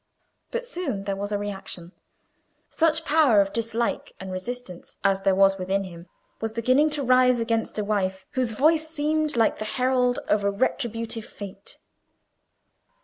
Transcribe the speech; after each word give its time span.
But 0.49 0.65
soon 0.65 1.03
there 1.03 1.15
was 1.15 1.31
a 1.31 1.37
reaction: 1.37 1.91
such 2.71 3.05
power 3.05 3.39
of 3.39 3.53
dislike 3.53 4.13
and 4.19 4.31
resistance 4.31 4.97
as 5.03 5.21
there 5.21 5.35
was 5.35 5.59
within 5.59 5.83
him 5.83 6.07
was 6.39 6.53
beginning 6.53 6.89
to 6.97 7.03
rise 7.03 7.39
against 7.39 7.77
a 7.77 7.85
wife 7.85 8.25
whose 8.31 8.53
voice 8.53 8.89
seemed 8.89 9.35
like 9.35 9.59
the 9.59 9.65
herald 9.77 10.17
of 10.27 10.43
a 10.43 10.49
retributive 10.49 11.25
fate. 11.25 11.77